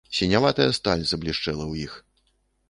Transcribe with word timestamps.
Сіняватая 0.19 0.65
сталь 0.77 1.03
заблішчэла 1.11 1.63
ў 1.71 1.85
іх. 1.85 1.93